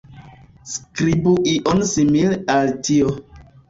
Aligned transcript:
Skribu 0.77 1.35
ion 1.53 1.87
simile 1.93 2.43
al 2.59 2.77
tio 2.87 3.19